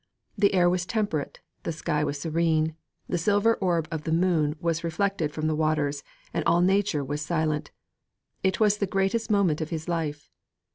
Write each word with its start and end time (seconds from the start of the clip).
The 0.35 0.55
air 0.55 0.67
was 0.67 0.87
temperate, 0.87 1.41
the 1.61 1.71
sky 1.71 2.03
was 2.03 2.19
serene, 2.19 2.75
the 3.07 3.19
silver 3.19 3.53
orb 3.57 3.87
of 3.91 4.01
the 4.03 4.11
moon 4.11 4.55
was 4.59 4.83
reflected 4.83 5.31
from 5.31 5.45
the 5.45 5.53
waters, 5.55 6.01
and 6.33 6.43
all 6.45 6.61
nature 6.61 7.03
was 7.05 7.21
silent.' 7.21 7.69
It 8.41 8.59
was 8.59 8.77
the 8.77 8.87
greatest 8.87 9.29
moment 9.29 9.61
of 9.61 9.69
his 9.69 9.87
life. 9.87 10.31